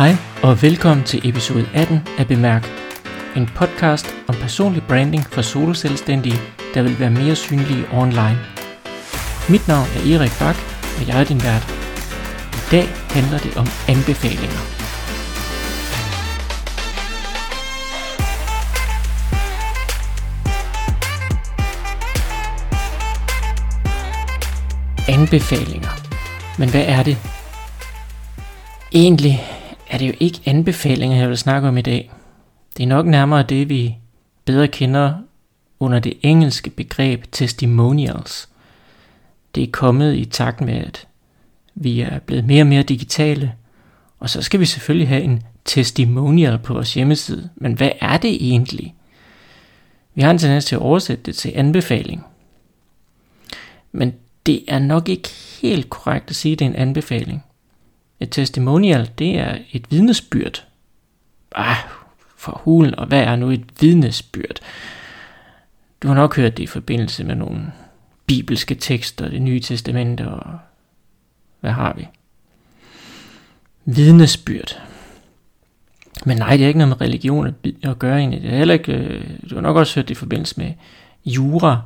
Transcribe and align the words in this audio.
Hej 0.00 0.16
og 0.42 0.62
velkommen 0.62 1.06
til 1.06 1.28
episode 1.28 1.66
18 1.74 1.98
af 2.18 2.26
Bemærk. 2.28 2.66
En 3.36 3.46
podcast 3.46 4.06
om 4.28 4.34
personlig 4.34 4.82
branding 4.88 5.24
for 5.24 5.42
soloselvstændige, 5.42 6.38
der 6.74 6.82
vil 6.82 7.00
være 7.00 7.10
mere 7.10 7.36
synlige 7.36 7.84
online. 7.92 8.38
Mit 9.50 9.68
navn 9.68 9.86
er 9.96 10.14
Erik 10.14 10.32
Bak, 10.38 10.56
og 10.98 11.08
jeg 11.08 11.20
er 11.20 11.24
din 11.24 11.42
vært. 11.42 11.64
I 12.54 12.62
dag 12.70 12.86
handler 13.16 13.38
det 13.38 13.56
om 13.56 13.66
anbefalinger. 13.88 14.62
Anbefalinger. 25.08 25.92
Men 26.58 26.70
hvad 26.70 26.84
er 26.86 27.02
det? 27.02 27.16
Egentlig 28.92 29.49
er 29.90 29.98
det 29.98 30.08
jo 30.08 30.12
ikke 30.20 30.40
anbefalinger, 30.46 31.16
jeg 31.16 31.28
vil 31.28 31.38
snakke 31.38 31.68
om 31.68 31.78
i 31.78 31.82
dag. 31.82 32.10
Det 32.76 32.82
er 32.82 32.86
nok 32.86 33.06
nærmere 33.06 33.42
det, 33.42 33.68
vi 33.68 33.96
bedre 34.44 34.68
kender 34.68 35.14
under 35.80 35.98
det 35.98 36.14
engelske 36.22 36.70
begreb 36.70 37.24
testimonials. 37.32 38.48
Det 39.54 39.62
er 39.62 39.70
kommet 39.72 40.16
i 40.16 40.24
takt 40.24 40.60
med, 40.60 40.74
at 40.74 41.06
vi 41.74 42.00
er 42.00 42.18
blevet 42.18 42.44
mere 42.44 42.62
og 42.62 42.66
mere 42.66 42.82
digitale, 42.82 43.54
og 44.18 44.30
så 44.30 44.42
skal 44.42 44.60
vi 44.60 44.66
selvfølgelig 44.66 45.08
have 45.08 45.22
en 45.22 45.42
testimonial 45.64 46.58
på 46.58 46.74
vores 46.74 46.94
hjemmeside. 46.94 47.50
Men 47.56 47.72
hvad 47.72 47.90
er 48.00 48.16
det 48.16 48.52
egentlig? 48.52 48.94
Vi 50.14 50.22
har 50.22 50.30
en 50.30 50.38
tendens 50.38 50.64
til 50.64 50.74
at 50.74 50.82
oversætte 50.82 51.22
det 51.22 51.36
til 51.36 51.52
anbefaling. 51.54 52.24
Men 53.92 54.14
det 54.46 54.64
er 54.68 54.78
nok 54.78 55.08
ikke 55.08 55.28
helt 55.62 55.90
korrekt 55.90 56.30
at 56.30 56.36
sige, 56.36 56.52
at 56.52 56.58
det 56.58 56.64
er 56.64 56.70
en 56.70 56.76
anbefaling. 56.76 57.44
Et 58.20 58.30
testimonial, 58.30 59.10
det 59.18 59.38
er 59.38 59.58
et 59.72 59.90
vidnesbyrd. 59.90 60.64
Ah, 61.54 61.76
for 62.36 62.60
hulen, 62.64 62.94
og 62.94 63.06
hvad 63.06 63.22
er 63.22 63.36
nu 63.36 63.50
et 63.50 63.64
vidnesbyrd? 63.80 64.60
Du 66.02 66.08
har 66.08 66.14
nok 66.14 66.36
hørt 66.36 66.56
det 66.56 66.62
i 66.62 66.66
forbindelse 66.66 67.24
med 67.24 67.34
nogle 67.34 67.72
bibelske 68.26 68.74
tekster, 68.74 69.28
det 69.28 69.42
nye 69.42 69.60
testamente 69.60 70.28
og 70.28 70.58
hvad 71.60 71.70
har 71.70 71.94
vi? 71.96 72.08
Vidnesbyrd. 73.84 74.82
Men 76.24 76.36
nej, 76.36 76.56
det 76.56 76.64
er 76.64 76.68
ikke 76.68 76.78
noget 76.78 76.88
med 76.88 77.00
religion 77.00 77.54
at 77.82 77.98
gøre 77.98 78.18
egentlig. 78.18 78.42
Det 78.42 78.52
er 78.52 78.56
heller 78.56 78.74
ikke, 78.74 78.92
øh, 78.92 79.24
du 79.50 79.54
har 79.54 79.62
nok 79.62 79.76
også 79.76 79.94
hørt 79.94 80.08
det 80.08 80.14
i 80.14 80.18
forbindelse 80.18 80.60
med 80.60 80.72
jura. 81.24 81.82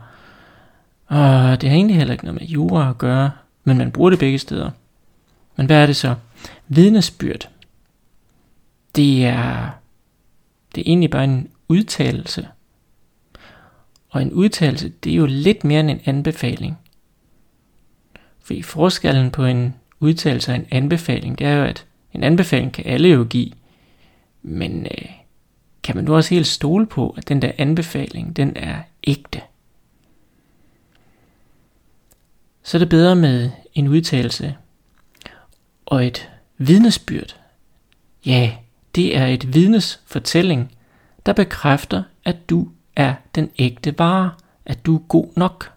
Og 1.07 1.61
det 1.61 1.69
har 1.69 1.77
egentlig 1.77 1.97
heller 1.97 2.15
ikke 2.15 2.25
noget 2.25 2.41
med 2.41 2.49
jura 2.49 2.91
at 2.91 2.99
gøre, 2.99 3.31
men 3.65 3.79
man 3.79 3.91
bruger 3.91 4.11
det 4.11 4.19
begge 4.19 4.39
steder. 4.39 4.71
Men 5.57 5.67
hvad 5.67 5.83
er 5.83 5.87
det 5.87 5.97
så? 5.97 6.15
Vidnesbyrd. 6.69 7.49
Det 8.97 9.25
er, 9.25 9.71
det 10.75 10.81
er 10.81 10.85
egentlig 10.87 11.11
bare 11.11 11.25
en 11.25 11.51
udtalelse. 11.69 12.49
Og 14.09 14.23
en 14.23 14.33
udtalelse, 14.33 14.89
det 14.89 15.13
er 15.13 15.17
jo 15.17 15.27
lidt 15.27 15.65
mere 15.65 15.81
end 15.81 15.91
en 15.91 16.01
anbefaling. 16.05 16.79
For 18.41 18.55
i 18.55 18.63
forskellen 18.63 19.31
på 19.31 19.45
en 19.45 19.75
udtalelse 20.01 20.53
og 20.53 20.57
en 20.57 20.67
anbefaling, 20.71 21.39
det 21.39 21.47
er 21.47 21.57
jo, 21.57 21.65
at 21.65 21.87
en 22.13 22.25
anbefaling 22.25 22.73
kan 22.73 22.87
alle 22.87 23.09
jo 23.09 23.27
give. 23.31 23.51
Men 24.43 24.87
øh, 24.87 25.11
kan 25.83 25.97
man 25.97 26.05
nu 26.05 26.15
også 26.15 26.35
helt 26.35 26.47
stole 26.47 26.87
på, 26.87 27.15
at 27.17 27.29
den 27.29 27.43
der 27.43 27.53
anbefaling, 27.59 28.37
den 28.37 28.57
er 28.57 28.83
ægte? 29.07 29.41
Så 32.63 32.77
er 32.77 32.79
det 32.79 32.89
bedre 32.89 33.17
med 33.17 33.51
en 33.75 33.89
udtalelse, 33.89 34.57
og 35.87 36.07
et 36.07 36.31
vidnesbyrd, 36.59 37.41
ja, 38.27 38.57
det 38.95 39.17
er 39.17 39.27
et 39.27 39.55
vidnes 39.55 40.01
fortælling, 40.07 40.77
der 41.27 41.33
bekræfter, 41.33 42.03
at 42.25 42.51
du 42.51 42.69
er 42.97 43.15
den 43.35 43.51
ægte 43.59 43.99
vare, 43.99 44.31
at 44.65 44.87
du 44.87 44.97
er 44.97 45.01
god 45.01 45.29
nok. 45.37 45.73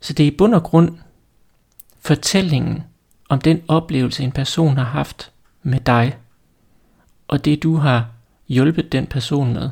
Så 0.00 0.12
det 0.12 0.22
er 0.22 0.32
i 0.32 0.36
bund 0.36 0.54
og 0.54 0.62
grund 0.62 0.98
fortællingen 2.00 2.82
om 3.28 3.40
den 3.40 3.62
oplevelse, 3.68 4.22
en 4.22 4.32
person 4.32 4.76
har 4.76 4.84
haft 4.84 5.32
med 5.62 5.80
dig, 5.80 6.18
og 7.28 7.44
det 7.44 7.62
du 7.62 7.76
har 7.76 8.10
hjulpet 8.48 8.92
den 8.92 9.06
person 9.06 9.52
med. 9.52 9.70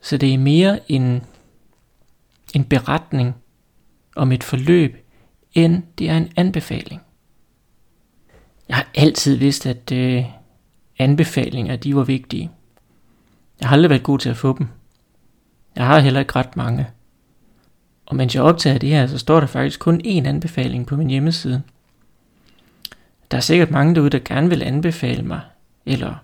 Så 0.00 0.16
det 0.16 0.34
er 0.34 0.38
mere 0.38 0.92
en, 0.92 1.22
en 2.54 2.64
beretning 2.64 3.34
om 4.16 4.32
et 4.32 4.44
forløb, 4.44 5.05
end 5.56 5.82
det 5.98 6.10
er 6.10 6.16
en 6.16 6.32
anbefaling. 6.36 7.02
Jeg 8.68 8.76
har 8.76 8.88
altid 8.94 9.36
vidst, 9.36 9.66
at 9.66 9.92
øh, 9.92 10.24
anbefalinger 10.98 11.76
de 11.76 11.96
var 11.96 12.04
vigtige. 12.04 12.50
Jeg 13.60 13.68
har 13.68 13.76
aldrig 13.76 13.90
været 13.90 14.02
god 14.02 14.18
til 14.18 14.28
at 14.28 14.36
få 14.36 14.58
dem. 14.58 14.68
Jeg 15.76 15.86
har 15.86 15.98
heller 15.98 16.20
ikke 16.20 16.36
ret 16.36 16.56
mange. 16.56 16.86
Og 18.06 18.16
mens 18.16 18.34
jeg 18.34 18.42
optager 18.42 18.78
det 18.78 18.88
her, 18.88 19.06
så 19.06 19.18
står 19.18 19.40
der 19.40 19.46
faktisk 19.46 19.80
kun 19.80 20.00
én 20.04 20.26
anbefaling 20.26 20.86
på 20.86 20.96
min 20.96 21.10
hjemmeside. 21.10 21.62
Der 23.30 23.36
er 23.36 23.40
sikkert 23.40 23.70
mange 23.70 23.94
derude, 23.94 24.10
der 24.10 24.18
gerne 24.18 24.48
vil 24.48 24.62
anbefale 24.62 25.22
mig, 25.22 25.40
eller 25.86 26.14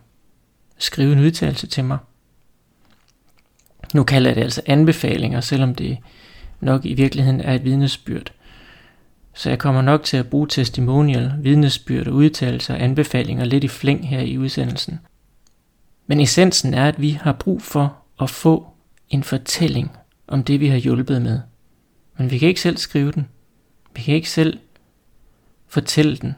skrive 0.78 1.12
en 1.12 1.18
udtalelse 1.18 1.66
til 1.66 1.84
mig. 1.84 1.98
Nu 3.94 4.04
kalder 4.04 4.30
jeg 4.30 4.36
det 4.36 4.42
altså 4.42 4.62
anbefalinger, 4.66 5.40
selvom 5.40 5.74
det 5.74 5.98
nok 6.60 6.84
i 6.84 6.94
virkeligheden 6.94 7.40
er 7.40 7.54
et 7.54 7.64
vidnesbyrd. 7.64 8.32
Så 9.34 9.48
jeg 9.48 9.58
kommer 9.58 9.82
nok 9.82 10.02
til 10.02 10.16
at 10.16 10.30
bruge 10.30 10.46
testimonial, 10.48 11.32
vidnesbyrd 11.38 12.06
og 12.06 12.14
udtalelser 12.14 12.74
og 12.74 12.82
anbefalinger 12.82 13.44
lidt 13.44 13.64
i 13.64 13.68
flæng 13.68 14.08
her 14.08 14.20
i 14.20 14.38
udsendelsen. 14.38 15.00
Men 16.06 16.20
essensen 16.20 16.74
er, 16.74 16.88
at 16.88 17.00
vi 17.00 17.10
har 17.10 17.32
brug 17.32 17.62
for 17.62 17.96
at 18.20 18.30
få 18.30 18.66
en 19.10 19.22
fortælling 19.22 19.90
om 20.26 20.44
det, 20.44 20.60
vi 20.60 20.68
har 20.68 20.76
hjulpet 20.76 21.22
med. 21.22 21.40
Men 22.16 22.30
vi 22.30 22.38
kan 22.38 22.48
ikke 22.48 22.60
selv 22.60 22.76
skrive 22.76 23.12
den. 23.12 23.28
Vi 23.94 24.02
kan 24.02 24.14
ikke 24.14 24.30
selv 24.30 24.58
fortælle 25.68 26.16
den. 26.16 26.34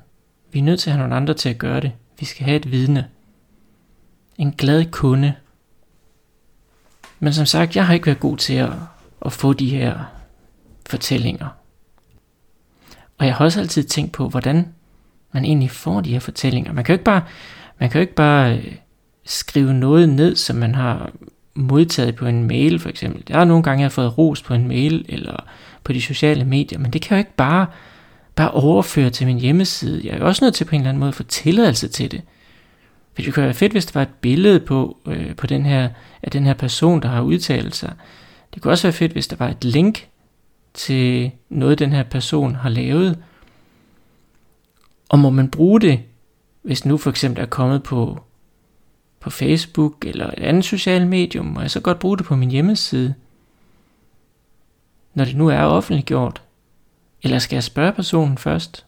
Vi 0.52 0.58
er 0.58 0.62
nødt 0.62 0.80
til 0.80 0.90
at 0.90 0.96
have 0.96 1.02
nogle 1.02 1.16
andre 1.16 1.34
til 1.34 1.48
at 1.48 1.58
gøre 1.58 1.80
det. 1.80 1.92
Vi 2.20 2.24
skal 2.24 2.44
have 2.44 2.56
et 2.56 2.70
vidne. 2.70 3.08
En 4.38 4.52
glad 4.52 4.84
kunde. 4.84 5.34
Men 7.18 7.32
som 7.32 7.46
sagt, 7.46 7.76
jeg 7.76 7.86
har 7.86 7.94
ikke 7.94 8.06
været 8.06 8.20
god 8.20 8.36
til 8.36 8.54
at, 8.54 8.72
at 9.26 9.32
få 9.32 9.52
de 9.52 9.70
her 9.70 10.04
fortællinger. 10.86 11.48
Og 13.24 13.28
jeg 13.28 13.36
har 13.36 13.44
også 13.44 13.60
altid 13.60 13.84
tænkt 13.84 14.12
på, 14.12 14.28
hvordan 14.28 14.68
man 15.32 15.44
egentlig 15.44 15.70
får 15.70 16.00
de 16.00 16.12
her 16.12 16.20
fortællinger. 16.20 16.72
Man 16.72 16.84
kan 16.84 16.92
jo 16.92 16.94
ikke 16.94 17.04
bare, 17.04 17.22
man 17.80 17.90
kan 17.90 17.98
jo 17.98 18.00
ikke 18.00 18.14
bare 18.14 18.56
øh, 18.56 18.72
skrive 19.24 19.74
noget 19.74 20.08
ned, 20.08 20.36
som 20.36 20.56
man 20.56 20.74
har 20.74 21.10
modtaget 21.54 22.16
på 22.16 22.26
en 22.26 22.44
mail 22.44 22.78
for 22.78 22.88
eksempel. 22.88 23.22
Jeg 23.28 23.36
har 23.36 23.44
nogle 23.44 23.62
gange 23.62 23.80
jeg 23.80 23.84
har 23.84 23.90
fået 23.90 24.18
ros 24.18 24.42
på 24.42 24.54
en 24.54 24.68
mail 24.68 25.06
eller 25.08 25.44
på 25.84 25.92
de 25.92 26.02
sociale 26.02 26.44
medier, 26.44 26.78
men 26.78 26.92
det 26.92 27.02
kan 27.02 27.16
jeg 27.16 27.16
jo 27.16 27.26
ikke 27.26 27.36
bare, 27.36 27.66
bare 28.34 28.50
overføre 28.50 29.10
til 29.10 29.26
min 29.26 29.38
hjemmeside. 29.38 30.00
Jeg 30.04 30.14
er 30.14 30.18
jo 30.18 30.26
også 30.26 30.44
nødt 30.44 30.54
til 30.54 30.64
på 30.64 30.74
en 30.74 30.80
eller 30.80 30.88
anden 30.88 31.00
måde 31.00 31.08
at 31.08 31.14
få 31.14 31.22
tilladelse 31.22 31.88
til 31.88 32.10
det. 32.10 32.22
For 33.14 33.22
det 33.22 33.34
kunne 33.34 33.44
være 33.44 33.54
fedt, 33.54 33.72
hvis 33.72 33.86
der 33.86 33.98
var 33.98 34.02
et 34.02 34.14
billede 34.20 34.60
på, 34.60 34.96
øh, 35.06 35.36
på 35.36 35.46
den 35.46 35.66
her, 35.66 35.88
af 36.22 36.30
den 36.30 36.46
her 36.46 36.54
person, 36.54 37.02
der 37.02 37.08
har 37.08 37.22
udtalt 37.22 37.76
sig. 37.76 37.92
Det 38.54 38.62
kunne 38.62 38.72
også 38.72 38.86
være 38.86 38.92
fedt, 38.92 39.12
hvis 39.12 39.26
der 39.26 39.36
var 39.36 39.48
et 39.48 39.64
link 39.64 40.08
til 40.74 41.30
noget, 41.48 41.78
den 41.78 41.92
her 41.92 42.02
person 42.02 42.54
har 42.54 42.68
lavet. 42.68 43.22
Og 45.08 45.18
må 45.18 45.30
man 45.30 45.50
bruge 45.50 45.80
det, 45.80 46.02
hvis 46.62 46.84
nu 46.84 46.96
for 46.96 47.10
eksempel 47.10 47.42
er 47.42 47.46
kommet 47.46 47.82
på, 47.82 48.22
på 49.20 49.30
Facebook 49.30 50.04
eller 50.06 50.26
et 50.26 50.38
andet 50.38 50.64
socialt 50.64 51.06
medium, 51.08 51.46
må 51.46 51.60
jeg 51.60 51.70
så 51.70 51.80
godt 51.80 51.98
bruge 51.98 52.18
det 52.18 52.26
på 52.26 52.36
min 52.36 52.50
hjemmeside, 52.50 53.14
når 55.14 55.24
det 55.24 55.36
nu 55.36 55.48
er 55.48 55.62
offentliggjort? 55.62 56.42
Eller 57.22 57.38
skal 57.38 57.56
jeg 57.56 57.64
spørge 57.64 57.92
personen 57.92 58.38
først? 58.38 58.86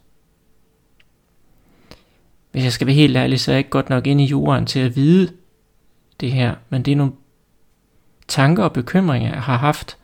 Hvis 2.51 2.63
jeg 2.63 2.73
skal 2.73 2.87
være 2.87 2.95
helt 2.95 3.17
ærlig, 3.17 3.39
så 3.39 3.51
er 3.51 3.55
jeg 3.55 3.59
ikke 3.59 3.69
godt 3.69 3.89
nok 3.89 4.07
inde 4.07 4.23
i 4.23 4.27
jorden 4.27 4.65
til 4.65 4.79
at 4.79 4.95
vide 4.95 5.33
det 6.19 6.31
her, 6.31 6.55
men 6.69 6.83
det 6.83 6.91
er 6.91 6.95
nogle 6.95 7.13
tanker 8.27 8.63
og 8.63 8.73
bekymringer, 8.73 9.29
jeg 9.29 9.41
har 9.41 9.57
haft, 9.57 9.97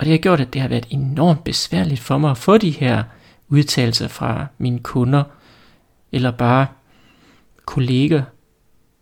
og 0.00 0.06
det 0.06 0.10
har 0.10 0.18
gjort, 0.18 0.40
at 0.40 0.52
det 0.52 0.60
har 0.60 0.68
været 0.68 0.86
enormt 0.90 1.44
besværligt 1.44 2.00
for 2.00 2.18
mig 2.18 2.30
at 2.30 2.38
få 2.38 2.58
de 2.58 2.70
her 2.70 3.02
udtalelser 3.48 4.08
fra 4.08 4.46
mine 4.58 4.78
kunder, 4.78 5.22
eller 6.12 6.30
bare 6.30 6.66
kolleger, 7.64 8.22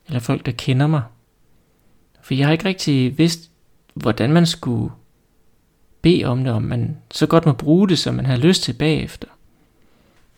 eller 0.07 0.21
folk, 0.21 0.47
der 0.47 0.53
kender 0.53 0.87
mig. 0.87 1.03
For 2.23 2.35
jeg 2.35 2.47
har 2.47 2.53
ikke 2.53 2.65
rigtig 2.65 3.19
vidst, 3.19 3.51
hvordan 3.95 4.33
man 4.33 4.47
skulle 4.47 4.93
bede 6.03 6.25
om 6.25 6.45
det, 6.45 6.53
om 6.53 6.63
man 6.63 6.97
så 7.11 7.27
godt 7.27 7.47
må 7.47 7.53
bruge 7.53 7.89
det, 7.89 7.99
som 7.99 8.15
man 8.15 8.27
har 8.27 8.37
lyst 8.37 8.63
til 8.63 8.73
bagefter. 8.73 9.29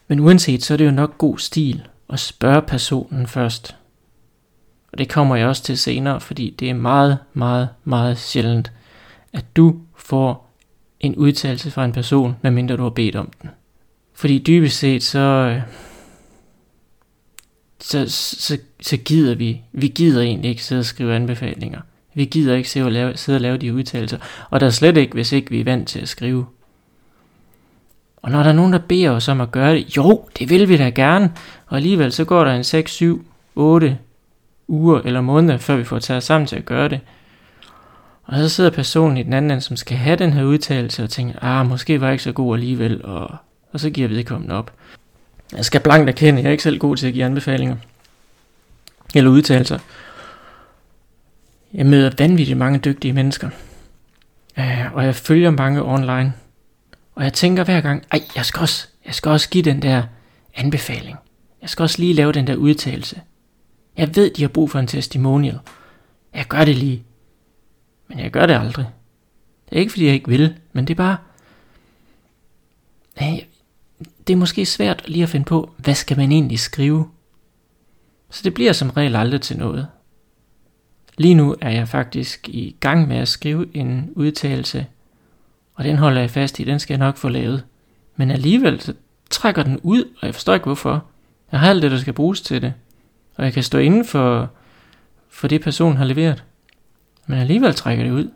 Men 0.08 0.20
uanset, 0.20 0.62
så 0.62 0.74
er 0.74 0.78
det 0.78 0.86
jo 0.86 0.90
nok 0.90 1.18
god 1.18 1.38
stil 1.38 1.88
at 2.10 2.20
spørge 2.20 2.62
personen 2.62 3.26
først. 3.26 3.76
Og 4.92 4.98
det 4.98 5.08
kommer 5.08 5.36
jeg 5.36 5.48
også 5.48 5.62
til 5.62 5.78
senere, 5.78 6.20
fordi 6.20 6.56
det 6.58 6.70
er 6.70 6.74
meget, 6.74 7.18
meget, 7.32 7.68
meget 7.84 8.18
sjældent, 8.18 8.72
at 9.32 9.56
du 9.56 9.80
får 9.96 10.49
en 11.00 11.16
udtalelse 11.16 11.70
fra 11.70 11.84
en 11.84 11.92
person, 11.92 12.36
medmindre 12.42 12.76
du 12.76 12.82
har 12.82 12.90
bedt 12.90 13.16
om 13.16 13.30
den. 13.42 13.50
Fordi 14.14 14.38
dybest 14.38 14.78
set, 14.78 15.02
så, 15.02 15.18
øh, 15.18 15.62
så, 17.80 18.04
så, 18.08 18.58
så 18.80 18.96
gider 18.96 19.34
vi, 19.34 19.60
vi 19.72 19.88
gider 19.88 20.22
egentlig 20.22 20.50
ikke 20.50 20.64
sidde 20.64 20.80
og 20.80 20.84
skrive 20.84 21.14
anbefalinger. 21.14 21.80
Vi 22.14 22.24
gider 22.24 22.54
ikke 22.54 22.70
sidde 22.70 22.86
og 22.86 22.92
lave, 22.92 23.16
sidde 23.16 23.36
og 23.36 23.40
lave 23.40 23.56
de 23.56 23.74
udtalelser. 23.74 24.18
Og 24.50 24.60
der 24.60 24.66
er 24.66 24.70
slet 24.70 24.96
ikke, 24.96 25.12
hvis 25.12 25.32
ikke 25.32 25.50
vi 25.50 25.60
er 25.60 25.64
vant 25.64 25.88
til 25.88 26.00
at 26.00 26.08
skrive. 26.08 26.46
Og 28.16 28.30
når 28.30 28.42
der 28.42 28.50
er 28.50 28.54
nogen, 28.54 28.72
der 28.72 28.78
beder 28.78 29.10
os 29.10 29.28
om 29.28 29.40
at 29.40 29.50
gøre 29.50 29.74
det, 29.74 29.96
jo, 29.96 30.28
det 30.38 30.50
vil 30.50 30.68
vi 30.68 30.76
da 30.76 30.88
gerne. 30.88 31.32
Og 31.66 31.76
alligevel 31.76 32.12
så 32.12 32.24
går 32.24 32.44
der 32.44 32.52
en 32.52 32.64
6, 32.64 32.92
7, 32.92 33.26
8 33.54 33.98
uger 34.68 35.00
eller 35.00 35.20
måneder, 35.20 35.58
før 35.58 35.76
vi 35.76 35.84
får 35.84 35.98
taget 35.98 36.22
sammen 36.22 36.46
til 36.46 36.56
at 36.56 36.64
gøre 36.64 36.88
det. 36.88 37.00
Og 38.30 38.36
så 38.36 38.48
sidder 38.48 38.70
personen 38.70 39.16
i 39.16 39.22
den 39.22 39.32
anden 39.32 39.50
ende, 39.50 39.62
som 39.62 39.76
skal 39.76 39.96
have 39.96 40.16
den 40.16 40.32
her 40.32 40.44
udtalelse, 40.44 41.02
og 41.02 41.10
tænker, 41.10 41.44
ah, 41.44 41.66
måske 41.66 42.00
var 42.00 42.06
jeg 42.06 42.14
ikke 42.14 42.24
så 42.24 42.32
god 42.32 42.56
alligevel, 42.56 43.04
og, 43.04 43.36
og 43.72 43.80
så 43.80 43.90
giver 43.90 44.08
vedkommende 44.08 44.54
op. 44.54 44.72
Jeg 45.56 45.64
skal 45.64 45.80
blankt 45.80 46.08
erkende, 46.08 46.40
jeg 46.40 46.46
er 46.46 46.50
ikke 46.52 46.62
selv 46.62 46.78
god 46.78 46.96
til 46.96 47.06
at 47.06 47.12
give 47.12 47.24
anbefalinger. 47.24 47.76
Eller 49.14 49.30
udtalelser. 49.30 49.78
Jeg 51.74 51.86
møder 51.86 52.10
vanvittigt 52.18 52.58
mange 52.58 52.78
dygtige 52.78 53.12
mennesker. 53.12 53.50
Øh, 54.58 54.94
og 54.94 55.04
jeg 55.04 55.14
følger 55.14 55.50
mange 55.50 55.82
online. 55.82 56.32
Og 57.14 57.24
jeg 57.24 57.32
tænker 57.32 57.64
hver 57.64 57.80
gang, 57.80 58.04
ej, 58.12 58.22
jeg 58.36 58.44
skal 58.44 58.60
også, 58.60 58.86
jeg 59.06 59.14
skal 59.14 59.30
også 59.30 59.48
give 59.48 59.64
den 59.64 59.82
der 59.82 60.02
anbefaling. 60.56 61.18
Jeg 61.62 61.70
skal 61.70 61.82
også 61.82 61.98
lige 61.98 62.14
lave 62.14 62.32
den 62.32 62.46
der 62.46 62.54
udtalelse. 62.54 63.20
Jeg 63.96 64.16
ved, 64.16 64.30
de 64.30 64.42
har 64.42 64.48
brug 64.48 64.70
for 64.70 64.78
en 64.78 64.86
testimonial. 64.86 65.58
Jeg 66.34 66.44
gør 66.48 66.64
det 66.64 66.76
lige. 66.76 67.04
Men 68.10 68.18
jeg 68.18 68.30
gør 68.30 68.46
det 68.46 68.54
aldrig. 68.54 68.86
Det 69.68 69.76
er 69.76 69.80
ikke, 69.80 69.92
fordi 69.92 70.06
jeg 70.06 70.14
ikke 70.14 70.28
vil, 70.28 70.54
men 70.72 70.84
det 70.84 70.94
er 70.94 70.96
bare... 70.96 71.16
Det 74.26 74.32
er 74.32 74.36
måske 74.36 74.66
svært 74.66 75.08
lige 75.08 75.22
at 75.22 75.28
finde 75.28 75.44
på, 75.44 75.70
hvad 75.76 75.94
skal 75.94 76.16
man 76.16 76.32
egentlig 76.32 76.58
skrive? 76.58 77.08
Så 78.30 78.40
det 78.44 78.54
bliver 78.54 78.72
som 78.72 78.90
regel 78.90 79.16
aldrig 79.16 79.40
til 79.40 79.58
noget. 79.58 79.88
Lige 81.18 81.34
nu 81.34 81.56
er 81.60 81.70
jeg 81.70 81.88
faktisk 81.88 82.48
i 82.48 82.76
gang 82.80 83.08
med 83.08 83.16
at 83.16 83.28
skrive 83.28 83.76
en 83.76 84.12
udtalelse, 84.16 84.86
og 85.74 85.84
den 85.84 85.96
holder 85.96 86.20
jeg 86.20 86.30
fast 86.30 86.60
i, 86.60 86.64
den 86.64 86.78
skal 86.78 86.94
jeg 86.94 87.06
nok 87.06 87.16
få 87.16 87.28
lavet. 87.28 87.64
Men 88.16 88.30
alligevel 88.30 88.80
så 88.80 88.94
trækker 89.30 89.62
den 89.62 89.80
ud, 89.82 90.04
og 90.20 90.26
jeg 90.26 90.34
forstår 90.34 90.54
ikke 90.54 90.64
hvorfor. 90.64 91.04
Jeg 91.52 91.60
har 91.60 91.70
alt 91.70 91.82
det, 91.82 91.90
der 91.90 91.98
skal 91.98 92.12
bruges 92.12 92.40
til 92.40 92.62
det, 92.62 92.74
og 93.36 93.44
jeg 93.44 93.52
kan 93.52 93.62
stå 93.62 93.78
inden 93.78 94.04
for, 94.04 94.50
for 95.28 95.48
det, 95.48 95.60
personen 95.62 95.96
har 95.96 96.04
leveret. 96.04 96.44
Men 97.30 97.38
alligevel 97.38 97.74
trækker 97.74 98.04
det 98.04 98.10
ud. 98.10 98.30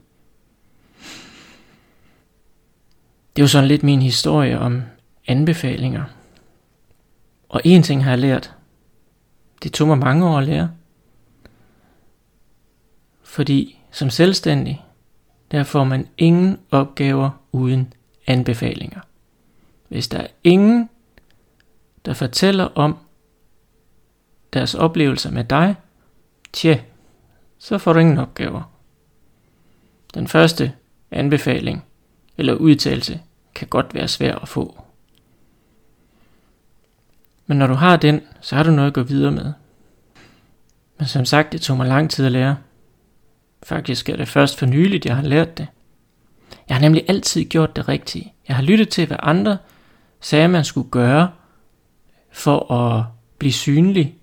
Det 3.37 3.43
er 3.43 3.45
jo 3.45 3.49
sådan 3.49 3.69
lidt 3.69 3.83
min 3.83 4.03
historie 4.03 4.59
om 4.59 4.83
anbefalinger. 5.27 6.05
Og 7.49 7.61
en 7.65 7.83
ting 7.83 8.05
har 8.05 8.11
jeg 8.11 8.19
lært. 8.19 8.55
Det 9.63 9.73
tog 9.73 9.89
mig 9.89 9.99
mange 9.99 10.27
år 10.27 10.39
at 10.39 10.45
lære. 10.45 10.71
Fordi 13.23 13.79
som 13.91 14.11
selvstændig, 14.11 14.85
der 15.51 15.63
får 15.63 15.85
man 15.85 16.09
ingen 16.19 16.59
opgaver 16.71 17.31
uden 17.53 17.93
anbefalinger. 18.27 19.01
Hvis 19.89 20.09
der 20.09 20.19
er 20.19 20.29
ingen, 20.45 20.91
der 22.05 22.15
fortæller 22.15 22.65
om 22.65 22.99
deres 24.53 24.75
oplevelser 24.75 25.31
med 25.31 25.45
dig, 25.45 25.75
tja, 26.53 26.81
så 27.59 27.79
får 27.79 27.93
du 27.93 27.99
ingen 27.99 28.19
opgaver. 28.19 28.74
Den 30.15 30.29
første 30.29 30.73
anbefaling 31.11 31.85
eller 32.39 32.55
udtalelse 32.55 33.21
kan 33.55 33.69
godt 33.69 33.95
være 33.95 34.09
svær 34.09 34.35
at 34.35 34.49
få. 34.49 34.85
Men 37.47 37.59
når 37.59 37.67
du 37.67 37.75
har 37.75 37.97
den, 37.97 38.21
så 38.41 38.57
har 38.57 38.63
du 38.63 38.71
noget 38.71 38.89
at 38.89 38.95
gå 38.95 39.03
videre 39.03 39.33
med. 39.33 39.53
Men 40.99 41.07
som 41.07 41.25
sagt, 41.25 41.53
det 41.53 41.61
tog 41.61 41.77
mig 41.77 41.87
lang 41.87 42.11
tid 42.11 42.27
at 42.27 42.33
lære. 42.33 42.57
Faktisk 43.63 44.09
er 44.09 44.17
det 44.17 44.29
først 44.29 44.59
for 44.59 44.67
nyligt, 44.67 45.07
jeg 45.07 45.17
har 45.17 45.23
lært 45.23 45.59
det. 45.59 45.67
Jeg 46.69 46.77
har 46.77 46.81
nemlig 46.81 47.05
altid 47.09 47.45
gjort 47.45 47.77
det 47.77 47.89
rigtige. 47.89 48.33
Jeg 48.49 48.57
har 48.57 48.63
lyttet 48.63 48.89
til, 48.89 49.07
hvad 49.07 49.17
andre 49.21 49.59
sagde, 50.21 50.49
man 50.49 50.65
skulle 50.65 50.91
gøre 50.91 51.31
for 52.33 52.73
at 52.73 53.05
blive 53.39 53.53
synlig. 53.53 54.15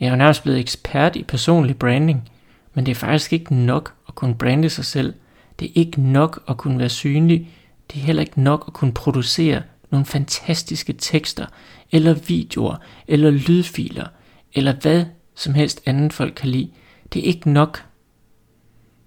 Jeg 0.00 0.06
er 0.06 0.10
jo 0.10 0.16
nærmest 0.16 0.42
blevet 0.42 0.60
ekspert 0.60 1.16
i 1.16 1.22
personlig 1.22 1.78
branding, 1.78 2.30
men 2.74 2.86
det 2.86 2.92
er 2.92 2.96
faktisk 2.96 3.32
ikke 3.32 3.54
nok 3.54 3.94
at 4.08 4.14
kunne 4.14 4.34
brande 4.34 4.70
sig 4.70 4.84
selv. 4.84 5.14
Det 5.58 5.66
er 5.68 5.72
ikke 5.74 6.00
nok 6.00 6.44
at 6.48 6.56
kunne 6.56 6.78
være 6.78 6.88
synlig. 6.88 7.50
Det 7.90 8.00
er 8.00 8.04
heller 8.04 8.22
ikke 8.22 8.42
nok 8.42 8.64
at 8.66 8.72
kunne 8.72 8.92
producere 8.92 9.62
nogle 9.90 10.06
fantastiske 10.06 10.92
tekster, 10.92 11.46
eller 11.92 12.14
videoer, 12.14 12.76
eller 13.08 13.30
lydfiler, 13.30 14.06
eller 14.52 14.74
hvad 14.82 15.04
som 15.34 15.54
helst 15.54 15.82
andet 15.86 16.12
folk 16.12 16.34
kan 16.36 16.48
lide. 16.48 16.70
Det 17.12 17.20
er 17.20 17.26
ikke 17.26 17.50
nok. 17.50 17.84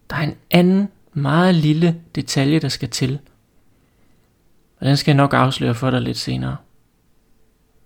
Der 0.10 0.16
er 0.16 0.22
en 0.22 0.36
anden, 0.52 0.90
meget 1.14 1.56
lille 1.56 2.02
detalje, 2.16 2.60
der 2.60 2.70
skal 2.70 2.90
til. 2.90 3.20
Og 4.80 4.86
den 4.86 4.98
skal 4.98 5.12
jeg 5.12 5.18
nok 5.18 5.34
afsløre 5.34 5.76
for 5.76 5.92
dig 5.92 6.02
lidt 6.02 6.18
senere. 6.18 6.58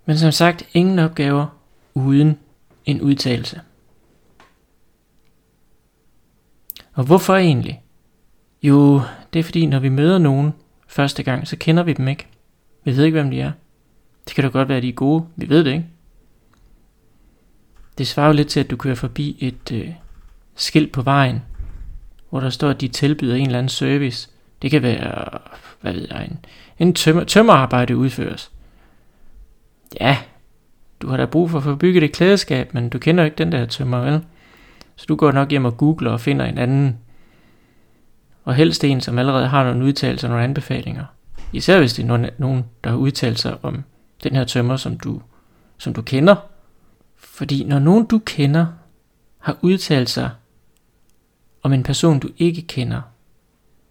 Men 0.06 0.18
som 0.18 0.32
sagt, 0.32 0.64
ingen 0.74 1.00
opgaver 1.00 1.46
uden 1.94 2.38
en 2.86 3.02
udtalelse. 3.02 3.62
Og 7.02 7.06
hvorfor 7.06 7.36
egentlig? 7.36 7.82
Jo, 8.64 9.02
det 9.34 9.40
er 9.40 9.44
fordi, 9.44 9.66
når 9.66 9.80
vi 9.80 9.90
møder 9.90 10.18
nogen 10.18 10.54
første 10.88 11.24
gang, 11.24 11.48
så 11.48 11.58
kender 11.58 11.84
vi 11.84 11.94
dem 11.94 12.08
ikke. 12.08 12.28
Vi 12.84 12.98
ved 12.98 13.04
ikke, 13.06 13.22
hvem 13.22 13.32
de 13.32 13.42
er. 13.42 13.52
Det 14.28 14.36
kan 14.36 14.44
da 14.44 14.50
godt 14.50 14.70
være, 14.70 14.78
at 14.78 14.84
de 14.84 14.90
er 14.90 14.94
gode. 14.94 15.26
Vi 15.36 15.50
ved 15.50 15.64
det 15.64 15.72
ikke. 15.72 15.86
Det 17.98 18.08
svarer 18.08 18.28
jo 18.28 18.34
lidt 18.34 18.48
til, 18.48 18.60
at 18.60 18.72
du 18.72 18.76
kører 18.76 18.96
forbi 18.96 19.38
et 19.40 19.72
øh, 19.72 19.90
skilt 20.56 20.92
på 20.92 21.02
vejen, 21.02 21.42
hvor 22.30 22.40
der 22.40 22.50
står, 22.50 22.70
at 22.70 22.82
de 22.82 22.88
tilbyder 22.88 23.36
en 23.36 23.46
eller 23.46 23.58
anden 23.58 23.70
service. 23.70 24.30
Det 24.62 24.72
kan 24.72 24.82
være, 24.82 25.40
hvad 25.82 25.94
ved 25.94 26.08
jeg, 26.12 26.24
en, 26.32 26.40
en 26.80 26.94
tømmer, 26.94 27.24
tømmerarbejde 27.24 27.98
udføres. 27.98 28.52
Ja, 30.02 30.18
du 31.02 31.08
har 31.08 31.18
da 31.18 31.26
brug 31.26 31.50
for 31.50 31.58
at 31.58 31.64
få 31.64 31.76
bygget 31.76 32.04
et 32.04 32.12
klædeskab, 32.12 32.74
men 32.74 32.90
du 32.90 33.00
kender 33.00 33.24
ikke 33.24 33.38
den 33.38 33.52
der 33.52 33.66
tømmer, 33.66 34.00
vel? 34.00 34.22
Så 35.02 35.06
du 35.08 35.16
går 35.16 35.32
nok 35.32 35.50
hjem 35.50 35.66
og 35.66 35.78
googler 35.78 36.12
og 36.12 36.22
finder 36.22 36.46
en 36.46 36.58
anden. 36.58 36.98
Og 38.44 38.56
helst 38.56 38.84
en, 38.84 39.02
som 39.02 39.20
allerede 39.20 39.48
har 39.48 39.64
nogle 39.64 39.86
udtalelser 39.86 40.28
og 40.28 40.30
nogle 40.30 40.44
anbefalinger. 40.44 41.06
Især 41.54 41.80
hvis 41.80 41.94
det 41.94 42.10
er 42.10 42.30
nogen, 42.38 42.66
der 42.84 42.90
har 42.90 42.98
udtalt 42.98 43.40
sig 43.40 43.58
om 43.66 43.84
den 44.24 44.36
her 44.36 44.44
tømmer, 44.44 44.78
som 44.78 44.98
du, 44.98 45.22
som 45.78 45.94
du 45.94 46.02
kender. 46.02 46.36
Fordi 47.16 47.64
når 47.64 47.80
nogen 47.80 48.06
du 48.06 48.20
kender 48.20 48.66
har 49.40 49.58
udtalt 49.62 50.10
sig 50.10 50.30
om 51.64 51.74
en 51.74 51.84
person 51.84 52.20
du 52.20 52.30
ikke 52.38 52.62
kender, 52.62 53.02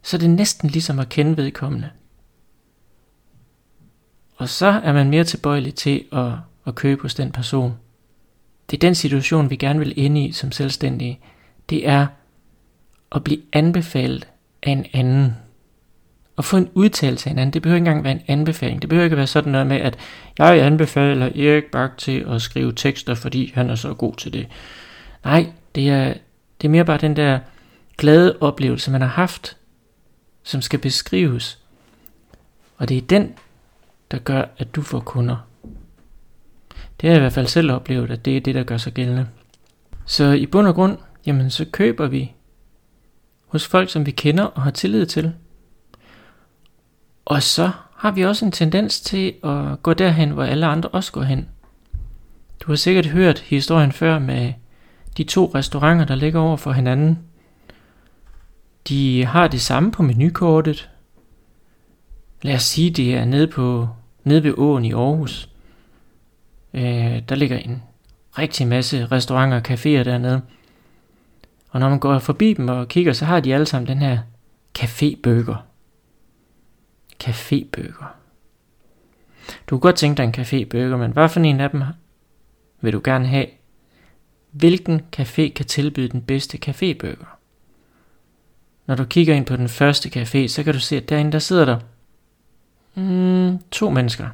så 0.02 0.16
er 0.16 0.18
det 0.18 0.30
næsten 0.30 0.70
ligesom 0.70 0.99
at 0.99 1.08
kende 1.08 1.37
vedkommende. 1.37 1.90
Og 4.37 4.49
så 4.49 4.66
er 4.66 4.92
man 4.92 5.11
mere 5.11 5.25
tilbøjelig 5.25 5.75
til 5.75 6.04
at, 6.12 6.32
at 6.66 6.75
købe 6.75 7.02
hos 7.02 7.14
den 7.14 7.32
person. 7.32 7.78
Det 8.70 8.76
er 8.76 8.88
den 8.88 8.94
situation, 8.94 9.50
vi 9.50 9.56
gerne 9.56 9.78
vil 9.78 9.92
ind 9.96 10.18
i 10.18 10.32
som 10.32 10.52
selvstændige. 10.52 11.20
Det 11.70 11.88
er 11.88 12.06
at 13.12 13.24
blive 13.24 13.40
anbefalet 13.52 14.28
af 14.62 14.70
en 14.70 14.86
anden. 14.92 15.36
At 16.38 16.44
få 16.44 16.56
en 16.56 16.70
udtalelse 16.74 17.28
af 17.28 17.32
en 17.32 17.38
anden, 17.38 17.52
det 17.52 17.62
behøver 17.62 17.76
ikke 17.76 17.88
engang 17.88 18.04
være 18.04 18.12
en 18.12 18.22
anbefaling. 18.28 18.82
Det 18.82 18.88
behøver 18.88 19.04
ikke 19.04 19.16
være 19.16 19.26
sådan 19.26 19.52
noget 19.52 19.66
med, 19.66 19.76
at 19.76 19.98
jeg 20.38 20.66
anbefaler 20.66 21.26
Erik 21.26 21.64
Bak 21.64 21.98
til 21.98 22.26
at 22.28 22.42
skrive 22.42 22.72
tekster, 22.72 23.14
fordi 23.14 23.52
han 23.54 23.70
er 23.70 23.74
så 23.74 23.94
god 23.94 24.14
til 24.14 24.32
det. 24.32 24.48
Nej, 25.24 25.52
det 25.74 25.90
er, 25.90 26.14
det 26.60 26.68
er 26.68 26.68
mere 26.68 26.84
bare 26.84 26.98
den 26.98 27.16
der 27.16 27.38
glade 27.98 28.36
oplevelse, 28.40 28.90
man 28.90 29.00
har 29.00 29.08
haft, 29.08 29.56
som 30.42 30.62
skal 30.62 30.78
beskrives. 30.78 31.58
Og 32.76 32.88
det 32.88 32.96
er 32.96 33.00
den, 33.02 33.34
der 34.10 34.18
gør, 34.18 34.44
at 34.58 34.74
du 34.74 34.82
får 34.82 35.00
kunder. 35.00 35.50
Det 37.00 37.09
har 37.09 37.14
jeg 37.14 37.16
i 37.16 37.21
hvert 37.21 37.33
fald 37.33 37.47
selv 37.47 37.73
oplevet, 37.73 38.11
at 38.11 38.25
det 38.25 38.37
er 38.37 38.40
det, 38.40 38.54
der 38.54 38.62
gør 38.62 38.76
sig 38.76 38.92
gældende. 38.92 39.28
Så 40.07 40.33
i 40.33 40.47
bund 40.47 40.66
og 40.66 40.75
grund, 40.75 40.99
jamen 41.26 41.50
så 41.50 41.64
køber 41.73 42.07
vi 42.07 42.33
hos 43.47 43.66
folk, 43.66 43.90
som 43.90 44.07
vi 44.07 44.11
kender 44.11 44.45
og 44.45 44.62
har 44.62 44.71
tillid 44.71 45.07
til. 45.07 45.35
Og 47.25 47.42
så 47.42 47.71
har 47.97 48.11
vi 48.11 48.25
også 48.25 48.45
en 48.45 48.52
tendens 48.52 49.00
til 49.00 49.35
at 49.45 49.83
gå 49.83 49.95
derhen, 49.95 50.30
hvor 50.30 50.45
alle 50.45 50.66
andre 50.66 50.88
også 50.88 51.12
går 51.12 51.23
hen. 51.23 51.49
Du 52.61 52.71
har 52.73 52.76
sikkert 52.76 53.07
hørt 53.07 53.38
historien 53.38 53.92
før 53.92 54.19
med 54.19 54.52
de 55.16 55.25
to 55.25 55.50
restauranter, 55.54 56.04
der 56.04 56.14
ligger 56.14 56.40
over 56.40 56.57
for 56.57 56.73
hinanden. 56.73 57.19
De 58.88 59.25
har 59.25 59.49
det 59.49 59.61
samme 59.61 59.92
på 59.92 60.02
menukortet. 60.02 60.90
Lad 62.42 62.54
os 62.54 62.62
sige, 62.62 62.90
det 62.90 63.14
er 63.14 63.25
nede, 63.25 63.47
på, 63.47 63.88
nede 64.25 64.42
ved 64.42 64.54
åen 64.57 64.85
i 64.85 64.92
Aarhus. 64.92 65.50
Øh, 66.74 67.22
der 67.28 67.34
ligger 67.34 67.58
en 67.58 67.82
rigtig 68.38 68.66
masse 68.66 69.06
restauranter 69.06 69.56
og 69.56 69.68
caféer 69.68 70.04
dernede. 70.04 70.42
Og 71.70 71.80
når 71.80 71.88
man 71.88 71.98
går 71.98 72.18
forbi 72.18 72.52
dem 72.52 72.68
og 72.68 72.88
kigger, 72.88 73.12
så 73.12 73.24
har 73.24 73.40
de 73.40 73.54
alle 73.54 73.66
sammen 73.66 73.88
den 73.88 73.98
her 73.98 74.18
cafébøger. 74.78 75.56
Cafébøger. 77.24 78.04
Du 79.66 79.78
kunne 79.78 79.80
godt 79.80 79.96
tænke 79.96 80.16
dig 80.16 80.24
en 80.24 80.34
cafébøger, 80.34 80.96
men 80.96 81.12
hvad 81.12 81.28
for 81.28 81.40
en 81.40 81.60
af 81.60 81.70
dem 81.70 81.82
vil 82.80 82.92
du 82.92 83.00
gerne 83.04 83.26
have? 83.26 83.46
Hvilken 84.50 85.00
café 85.16 85.48
kan 85.52 85.66
tilbyde 85.66 86.08
den 86.08 86.22
bedste 86.22 86.58
cafébøger? 86.66 87.26
Når 88.86 88.94
du 88.94 89.04
kigger 89.04 89.34
ind 89.34 89.46
på 89.46 89.56
den 89.56 89.68
første 89.68 90.08
café, 90.08 90.46
så 90.46 90.62
kan 90.62 90.74
du 90.74 90.80
se, 90.80 90.96
at 90.96 91.08
derinde 91.08 91.32
der 91.32 91.38
sidder 91.38 91.64
der 91.64 91.78
mm, 92.94 93.58
to 93.70 93.90
mennesker. 93.90 94.28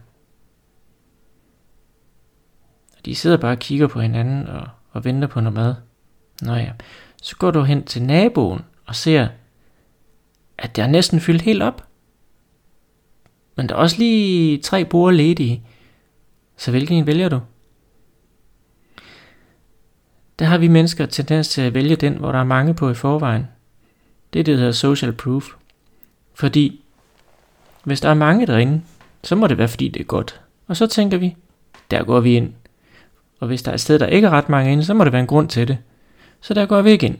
De 3.07 3.15
sidder 3.15 3.37
bare 3.37 3.53
og 3.53 3.59
kigger 3.59 3.87
på 3.87 4.01
hinanden 4.01 4.47
og, 4.47 4.69
og 4.91 5.05
venter 5.05 5.29
på 5.29 5.41
noget 5.41 5.55
mad. 5.55 5.75
Nå 6.43 6.55
ja, 6.55 6.73
så 7.23 7.37
går 7.37 7.51
du 7.51 7.63
hen 7.63 7.85
til 7.85 8.03
naboen 8.03 8.61
og 8.87 8.95
ser, 8.95 9.29
at 10.59 10.77
det 10.77 10.83
er 10.83 10.87
næsten 10.87 11.21
fyldt 11.21 11.43
helt 11.43 11.63
op. 11.63 11.87
Men 13.57 13.69
der 13.69 13.75
er 13.75 13.79
også 13.79 13.99
lige 13.99 14.59
tre 14.59 14.85
borde 14.85 15.17
ledige. 15.17 15.63
Så 16.57 16.71
hvilken 16.71 16.97
en 16.97 17.07
vælger 17.07 17.29
du? 17.29 17.41
Der 20.39 20.45
har 20.45 20.59
vi 20.59 20.69
mennesker 20.69 21.07
tendens 21.07 21.49
til 21.49 21.61
at 21.61 21.75
vælge 21.75 21.97
den, 21.97 22.15
hvor 22.15 22.33
der 22.33 22.39
er 22.39 22.45
mange 22.45 22.75
på 22.75 22.91
i 22.91 22.95
forvejen. 22.95 23.47
Det 24.33 24.41
er 24.41 24.45
det, 24.45 24.53
der 24.53 24.59
hedder 24.59 24.73
social 24.73 25.13
proof. 25.13 25.49
Fordi 26.35 26.85
hvis 27.85 28.01
der 28.01 28.09
er 28.09 28.15
mange 28.15 28.47
derinde, 28.47 28.83
så 29.23 29.37
må 29.37 29.47
det 29.47 29.59
være, 29.59 29.69
fordi 29.69 29.89
det 29.89 30.01
er 30.01 30.05
godt. 30.05 30.41
Og 30.67 30.77
så 30.77 30.87
tænker 30.87 31.19
vi, 31.19 31.37
der 31.91 32.05
går 32.05 32.21
vi 32.21 32.37
ind. 32.37 32.55
Og 33.41 33.47
hvis 33.47 33.63
der 33.63 33.71
er 33.71 33.75
et 33.75 33.81
sted, 33.81 33.99
der 33.99 34.07
ikke 34.07 34.27
er 34.27 34.31
ret 34.31 34.49
mange 34.49 34.73
inde, 34.73 34.85
så 34.85 34.95
må 34.95 35.05
det 35.05 35.13
være 35.13 35.21
en 35.21 35.27
grund 35.27 35.49
til 35.49 35.69
det. 35.69 35.79
Så 36.41 36.55
der 36.55 36.67
går 36.67 36.83
vi 36.83 36.91
ikke 36.91 37.07
ind. 37.07 37.19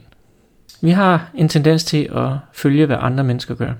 Vi 0.81 0.89
har 0.89 1.31
en 1.33 1.49
tendens 1.49 1.83
til 1.83 2.09
at 2.15 2.31
følge, 2.53 2.85
hvad 2.85 2.97
andre 2.99 3.23
mennesker 3.23 3.55
gør. 3.55 3.73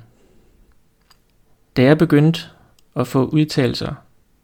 Da 1.78 1.84
jeg 1.84 1.98
begyndte 1.98 2.42
at 2.96 3.08
få 3.08 3.26
udtalelser 3.26 3.94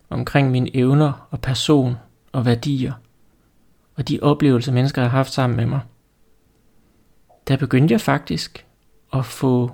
omkring 0.10 0.52
mine 0.52 0.76
evner 0.76 1.28
og 1.32 1.42
person 1.42 1.96
og 2.32 2.46
værdier, 2.46 2.94
og 3.96 4.08
de 4.08 4.20
oplevelser, 4.22 4.72
mennesker 4.72 5.02
har 5.02 5.10
haft 5.10 5.34
sammen 5.34 5.58
med 5.58 5.66
mig, 5.66 5.80
der 7.48 7.58
begyndte 7.58 7.92
jeg 7.92 8.02
faktisk 8.02 8.66
at 9.14 9.26
få, 9.26 9.72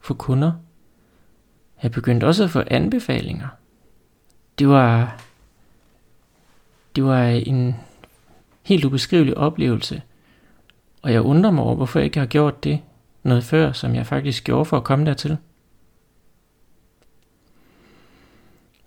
få 0.00 0.14
kunder. 0.14 0.52
Jeg 1.82 1.90
begyndte 1.90 2.24
også 2.26 2.44
at 2.44 2.50
få 2.50 2.62
anbefalinger. 2.66 3.48
Det 4.58 4.68
var, 4.68 5.20
det 6.96 7.04
var 7.04 7.24
en 7.24 7.76
helt 8.62 8.84
ubeskrivelig 8.84 9.36
oplevelse. 9.36 10.02
Og 11.02 11.12
jeg 11.12 11.22
undrer 11.22 11.50
mig 11.50 11.64
over, 11.64 11.74
hvorfor 11.74 11.98
jeg 11.98 12.04
ikke 12.04 12.18
har 12.18 12.26
gjort 12.26 12.64
det 12.64 12.80
noget 13.22 13.44
før, 13.44 13.72
som 13.72 13.94
jeg 13.94 14.06
faktisk 14.06 14.44
gjorde 14.44 14.64
for 14.64 14.76
at 14.76 14.84
komme 14.84 15.06
dertil. 15.06 15.36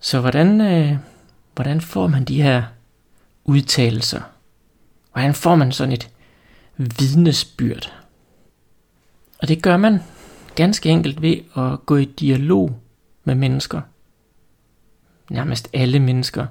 Så 0.00 0.20
hvordan, 0.20 0.60
øh, 0.60 0.96
hvordan 1.54 1.80
får 1.80 2.06
man 2.06 2.24
de 2.24 2.42
her 2.42 2.62
udtalelser? 3.44 4.20
Hvordan 5.12 5.34
får 5.34 5.54
man 5.54 5.72
sådan 5.72 5.92
et 5.92 6.10
vidnesbyrd? 6.76 7.92
Og 9.38 9.48
det 9.48 9.62
gør 9.62 9.76
man 9.76 10.00
ganske 10.54 10.88
enkelt 10.88 11.22
ved 11.22 11.36
at 11.56 11.86
gå 11.86 11.96
i 11.96 12.04
dialog 12.04 12.80
med 13.24 13.34
mennesker. 13.34 13.80
Nærmest 15.30 15.68
alle 15.72 16.00
mennesker. 16.00 16.46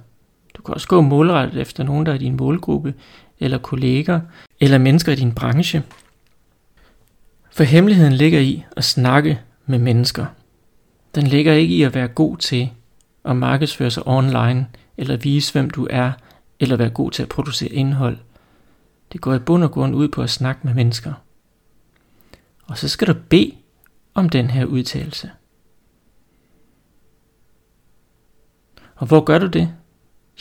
Du 0.57 0.61
kan 0.61 0.73
også 0.73 0.87
gå 0.87 1.01
målrettet 1.01 1.61
efter 1.61 1.83
nogen, 1.83 2.05
der 2.05 2.13
er 2.13 2.17
din 2.17 2.37
målgruppe, 2.37 2.93
eller 3.39 3.57
kolleger, 3.57 4.21
eller 4.59 4.77
mennesker 4.77 5.11
i 5.11 5.15
din 5.15 5.35
branche. 5.35 5.83
For 7.51 7.63
hemmeligheden 7.63 8.13
ligger 8.13 8.39
i 8.39 8.65
at 8.77 8.83
snakke 8.83 9.41
med 9.65 9.79
mennesker. 9.79 10.25
Den 11.15 11.27
ligger 11.27 11.53
ikke 11.53 11.75
i 11.75 11.83
at 11.83 11.95
være 11.95 12.07
god 12.07 12.37
til 12.37 12.69
at 13.25 13.35
markedsføre 13.35 13.91
sig 13.91 14.07
online, 14.07 14.67
eller 14.97 15.17
vise 15.17 15.53
hvem 15.53 15.69
du 15.69 15.87
er, 15.89 16.11
eller 16.59 16.75
være 16.75 16.89
god 16.89 17.11
til 17.11 17.23
at 17.23 17.29
producere 17.29 17.69
indhold. 17.69 18.17
Det 19.13 19.21
går 19.21 19.33
i 19.33 19.39
bund 19.39 19.63
og 19.63 19.71
grund 19.71 19.95
ud 19.95 20.07
på 20.07 20.21
at 20.21 20.29
snakke 20.29 20.61
med 20.63 20.73
mennesker. 20.73 21.13
Og 22.63 22.77
så 22.77 22.89
skal 22.89 23.07
du 23.07 23.13
bede 23.29 23.51
om 24.13 24.29
den 24.29 24.49
her 24.49 24.65
udtalelse. 24.65 25.31
Og 28.95 29.07
hvor 29.07 29.23
gør 29.23 29.39
du 29.39 29.47
det? 29.47 29.73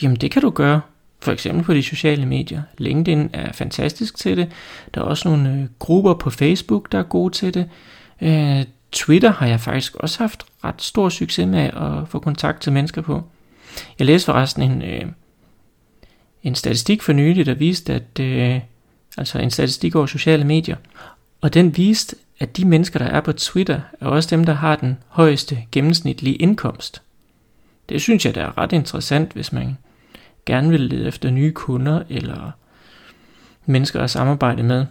Jamen 0.01 0.17
det 0.17 0.31
kan 0.31 0.41
du 0.41 0.49
gøre 0.49 0.81
for 1.19 1.31
eksempel 1.31 1.63
på 1.63 1.73
de 1.73 1.83
sociale 1.83 2.25
medier. 2.25 2.61
LinkedIn 2.77 3.29
er 3.33 3.51
fantastisk 3.51 4.17
til 4.17 4.37
det. 4.37 4.51
Der 4.93 5.01
er 5.01 5.05
også 5.05 5.29
nogle 5.29 5.53
øh, 5.53 5.65
grupper 5.79 6.13
på 6.13 6.29
Facebook, 6.29 6.91
der 6.91 6.99
er 6.99 7.03
gode 7.03 7.33
til 7.33 7.53
det. 7.53 7.69
Øh, 8.21 8.65
Twitter 8.91 9.31
har 9.31 9.47
jeg 9.47 9.59
faktisk 9.59 9.95
også 9.95 10.19
haft 10.19 10.45
ret 10.63 10.81
stor 10.81 11.09
succes 11.09 11.47
med 11.47 11.59
at 11.59 12.07
få 12.07 12.19
kontakt 12.19 12.61
til 12.61 12.71
mennesker 12.73 13.01
på. 13.01 13.23
Jeg 13.99 14.07
læste 14.07 14.25
forresten 14.25 14.61
en, 14.63 14.81
øh, 14.81 15.05
en 16.43 16.55
statistik 16.55 17.01
for 17.01 17.13
nylig, 17.13 17.45
der 17.45 17.53
viste, 17.53 17.93
at 17.93 18.19
øh, 18.19 18.59
altså 19.17 19.39
en 19.39 19.51
statistik 19.51 19.95
over 19.95 20.05
sociale 20.05 20.43
medier, 20.43 20.75
og 21.41 21.53
den 21.53 21.77
viste, 21.77 22.15
at 22.39 22.57
de 22.57 22.65
mennesker, 22.65 22.99
der 22.99 23.05
er 23.05 23.21
på 23.21 23.33
Twitter, 23.33 23.79
er 24.01 24.05
også 24.05 24.35
dem, 24.35 24.45
der 24.45 24.53
har 24.53 24.75
den 24.75 24.97
højeste 25.07 25.63
gennemsnitlige 25.71 26.35
indkomst. 26.35 27.01
Det 27.89 28.01
synes 28.01 28.25
jeg, 28.25 28.35
der 28.35 28.41
er 28.45 28.57
ret 28.57 28.71
interessant, 28.71 29.33
hvis 29.33 29.51
man 29.53 29.77
gerne 30.45 30.69
vil 30.69 30.81
lede 30.81 31.07
efter 31.07 31.29
nye 31.29 31.51
kunder 31.51 32.03
eller 32.09 32.51
mennesker 33.65 34.01
at 34.01 34.09
samarbejde 34.09 34.63
med. 34.63 34.85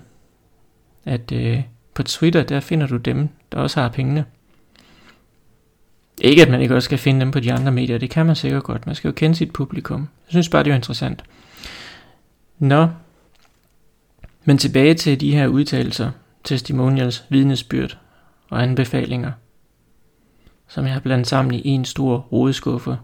At 1.04 1.32
øh, 1.32 1.62
på 1.94 2.02
Twitter, 2.02 2.42
der 2.42 2.60
finder 2.60 2.86
du 2.86 2.96
dem, 2.96 3.28
der 3.52 3.58
også 3.58 3.80
har 3.80 3.88
pengene. 3.88 4.24
Ikke 6.20 6.42
at 6.42 6.50
man 6.50 6.60
ikke 6.60 6.74
også 6.74 6.84
skal 6.84 6.98
finde 6.98 7.20
dem 7.20 7.30
på 7.30 7.40
de 7.40 7.52
andre 7.52 7.72
medier, 7.72 7.98
det 7.98 8.10
kan 8.10 8.26
man 8.26 8.36
sikkert 8.36 8.62
godt. 8.62 8.86
Man 8.86 8.94
skal 8.94 9.08
jo 9.08 9.12
kende 9.12 9.36
sit 9.36 9.52
publikum. 9.52 10.00
Jeg 10.00 10.30
synes 10.30 10.48
bare, 10.48 10.64
det 10.64 10.70
er 10.70 10.74
interessant. 10.74 11.24
Nå, 12.58 12.88
men 14.44 14.58
tilbage 14.58 14.94
til 14.94 15.20
de 15.20 15.34
her 15.34 15.46
udtalelser, 15.46 16.10
testimonials, 16.44 17.24
vidnesbyrd 17.28 17.98
og 18.50 18.62
anbefalinger, 18.62 19.32
som 20.68 20.84
jeg 20.84 20.92
har 20.92 21.00
blandet 21.00 21.26
sammen 21.26 21.54
i 21.54 21.68
en 21.68 21.84
stor 21.84 22.16
rodeskuffe. 22.18 22.98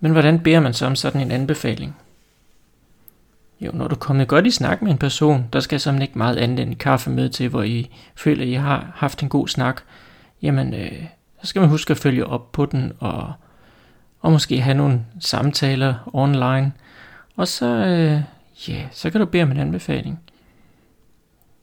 Men 0.00 0.12
hvordan 0.12 0.40
beder 0.40 0.60
man 0.60 0.74
så 0.74 0.86
om 0.86 0.96
sådan 0.96 1.20
en 1.20 1.30
anbefaling? 1.30 1.96
Jo, 3.60 3.70
når 3.74 3.88
du 3.88 3.94
er 3.94 3.98
kommet 3.98 4.28
godt 4.28 4.46
i 4.46 4.50
snak 4.50 4.82
med 4.82 4.90
en 4.90 4.98
person, 4.98 5.46
der 5.52 5.60
skal 5.60 5.80
som 5.80 6.02
ikke 6.02 6.18
meget 6.18 6.36
andet 6.36 6.60
end 6.60 6.76
kaffe 6.76 7.10
med 7.10 7.28
til, 7.28 7.48
hvor 7.48 7.62
I 7.62 7.90
føler, 8.16 8.42
at 8.42 8.48
I 8.48 8.52
har 8.52 8.92
haft 8.94 9.22
en 9.22 9.28
god 9.28 9.48
snak, 9.48 9.82
jamen, 10.42 10.74
øh, 10.74 11.04
så 11.42 11.46
skal 11.46 11.60
man 11.60 11.68
huske 11.68 11.90
at 11.90 11.98
følge 11.98 12.26
op 12.26 12.52
på 12.52 12.66
den, 12.66 12.92
og, 13.00 13.32
og 14.20 14.32
måske 14.32 14.60
have 14.60 14.76
nogle 14.76 15.04
samtaler 15.20 16.10
online, 16.12 16.72
og 17.36 17.48
så, 17.48 17.66
øh, 17.66 18.20
ja, 18.68 18.82
så 18.90 19.10
kan 19.10 19.20
du 19.20 19.26
bede 19.26 19.42
om 19.42 19.50
en 19.50 19.56
anbefaling. 19.56 20.20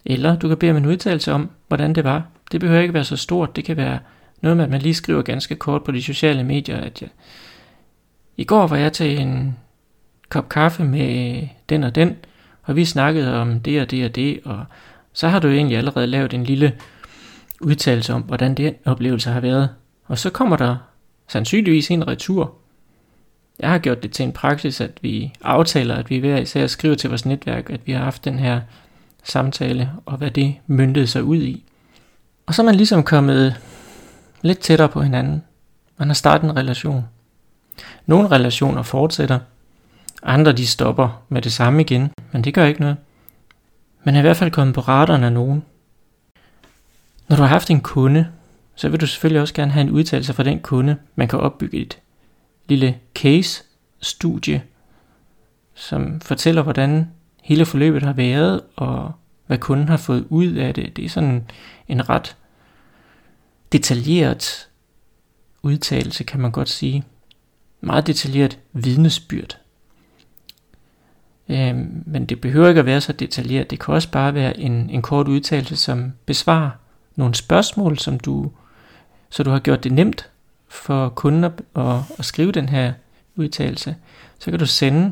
Eller 0.05 0.35
du 0.35 0.47
kan 0.47 0.57
bede 0.57 0.71
om 0.71 0.77
en 0.77 0.85
udtalelse 0.85 1.31
om, 1.31 1.49
hvordan 1.67 1.95
det 1.95 2.03
var. 2.03 2.23
Det 2.51 2.59
behøver 2.59 2.81
ikke 2.81 2.93
være 2.93 3.03
så 3.03 3.17
stort. 3.17 3.55
Det 3.55 3.65
kan 3.65 3.77
være 3.77 3.99
noget 4.41 4.57
med, 4.57 4.65
at 4.65 4.71
man 4.71 4.81
lige 4.81 4.93
skriver 4.93 5.21
ganske 5.21 5.55
kort 5.55 5.83
på 5.83 5.91
de 5.91 6.03
sociale 6.03 6.43
medier, 6.43 6.77
at 6.77 7.01
jeg, 7.01 7.09
i 8.37 8.43
går 8.43 8.67
var 8.67 8.77
jeg 8.77 8.93
til 8.93 9.19
en 9.19 9.57
kop 10.29 10.49
kaffe 10.49 10.83
med 10.83 11.47
den 11.69 11.83
og 11.83 11.95
den, 11.95 12.15
og 12.63 12.75
vi 12.75 12.85
snakkede 12.85 13.41
om 13.41 13.59
det 13.59 13.81
og 13.81 13.91
det 13.91 14.05
og 14.05 14.15
det, 14.15 14.39
og 14.45 14.65
så 15.13 15.27
har 15.27 15.39
du 15.39 15.47
egentlig 15.47 15.77
allerede 15.77 16.07
lavet 16.07 16.33
en 16.33 16.43
lille 16.43 16.73
udtalelse 17.61 18.13
om, 18.13 18.21
hvordan 18.21 18.55
den 18.55 18.75
oplevelse 18.85 19.29
har 19.29 19.39
været. 19.39 19.69
Og 20.05 20.17
så 20.17 20.29
kommer 20.29 20.57
der 20.57 20.75
sandsynligvis 21.27 21.91
en 21.91 22.07
retur. 22.07 22.53
Jeg 23.59 23.69
har 23.69 23.77
gjort 23.77 24.03
det 24.03 24.11
til 24.11 24.23
en 24.23 24.31
praksis, 24.31 24.81
at 24.81 24.91
vi 25.01 25.33
aftaler, 25.41 25.95
at 25.95 26.09
vi 26.09 26.17
hver 26.17 26.37
især 26.37 26.67
skriver 26.67 26.95
til 26.95 27.09
vores 27.09 27.25
netværk, 27.25 27.69
at 27.69 27.79
vi 27.85 27.91
har 27.91 28.03
haft 28.03 28.25
den 28.25 28.39
her 28.39 28.61
samtale, 29.23 29.91
og 30.05 30.17
hvad 30.17 30.31
det 30.31 30.55
myndede 30.67 31.07
sig 31.07 31.23
ud 31.23 31.41
i. 31.41 31.63
Og 32.45 32.53
så 32.53 32.61
er 32.61 32.65
man 32.65 32.75
ligesom 32.75 33.03
kommet 33.03 33.55
lidt 34.41 34.59
tættere 34.59 34.89
på 34.89 35.01
hinanden. 35.01 35.43
Man 35.97 36.07
har 36.07 36.13
startet 36.13 36.49
en 36.49 36.57
relation. 36.57 37.05
Nogle 38.05 38.31
relationer 38.31 38.81
fortsætter, 38.81 39.39
andre 40.23 40.51
de 40.51 40.67
stopper 40.67 41.23
med 41.29 41.41
det 41.41 41.53
samme 41.53 41.81
igen, 41.81 42.11
men 42.31 42.43
det 42.43 42.53
gør 42.53 42.65
ikke 42.65 42.81
noget. 42.81 42.97
Man 44.03 44.15
er 44.15 44.19
i 44.19 44.21
hvert 44.21 44.37
fald 44.37 44.51
kommet 44.51 44.75
på 44.75 44.81
radaren 44.81 45.23
af 45.23 45.33
nogen. 45.33 45.63
Når 47.27 47.35
du 47.35 47.41
har 47.41 47.49
haft 47.49 47.69
en 47.69 47.81
kunde, 47.81 48.27
så 48.75 48.89
vil 48.89 49.01
du 49.01 49.07
selvfølgelig 49.07 49.41
også 49.41 49.53
gerne 49.53 49.71
have 49.71 49.81
en 49.81 49.91
udtalelse 49.91 50.33
fra 50.33 50.43
den 50.43 50.59
kunde. 50.59 50.97
Man 51.15 51.27
kan 51.27 51.39
opbygge 51.39 51.77
et 51.77 51.99
lille 52.69 52.97
case-studie, 53.15 54.63
som 55.73 56.21
fortæller, 56.21 56.61
hvordan 56.61 57.11
hele 57.43 57.65
forløbet 57.65 58.03
har 58.03 58.13
været, 58.13 58.61
og 58.75 59.11
hvad 59.47 59.57
kunden 59.57 59.89
har 59.89 59.97
fået 59.97 60.25
ud 60.29 60.53
af 60.53 60.73
det. 60.73 60.95
Det 60.95 61.05
er 61.05 61.09
sådan 61.09 61.49
en 61.87 62.09
ret 62.09 62.35
detaljeret 63.71 64.67
udtalelse, 65.61 66.23
kan 66.23 66.39
man 66.39 66.51
godt 66.51 66.69
sige. 66.69 67.03
Meget 67.83 68.07
detaljeret 68.07 68.59
vidnesbyrd. 68.73 69.57
Øh, 71.49 71.75
men 72.05 72.25
det 72.25 72.41
behøver 72.41 72.67
ikke 72.67 72.79
at 72.79 72.85
være 72.85 73.01
så 73.01 73.13
detaljeret. 73.13 73.71
Det 73.71 73.79
kan 73.79 73.93
også 73.93 74.11
bare 74.11 74.33
være 74.33 74.59
en, 74.59 74.89
en 74.89 75.01
kort 75.01 75.27
udtalelse, 75.27 75.75
som 75.75 76.13
besvarer 76.25 76.69
nogle 77.15 77.35
spørgsmål, 77.35 77.97
som 77.97 78.19
du, 78.19 78.51
så 79.29 79.43
du 79.43 79.49
har 79.49 79.59
gjort 79.59 79.83
det 79.83 79.91
nemt 79.91 80.29
for 80.67 81.09
kunden 81.09 81.43
at, 81.43 81.51
at, 81.75 81.99
at 82.19 82.25
skrive 82.25 82.51
den 82.51 82.69
her 82.69 82.93
udtalelse. 83.35 83.95
Så 84.39 84.51
kan 84.51 84.59
du 84.59 84.65
sende 84.65 85.11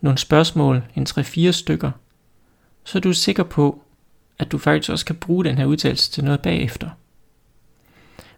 nogle 0.00 0.18
spørgsmål, 0.18 0.82
en 0.94 1.06
3-4 1.10 1.50
stykker, 1.50 1.90
så 2.84 2.98
er 2.98 3.02
du 3.02 3.12
sikker 3.12 3.42
på, 3.42 3.82
at 4.38 4.52
du 4.52 4.58
faktisk 4.58 4.90
også 4.90 5.04
kan 5.04 5.16
bruge 5.16 5.44
den 5.44 5.58
her 5.58 5.64
udtalelse 5.64 6.10
til 6.10 6.24
noget 6.24 6.40
bagefter. 6.40 6.90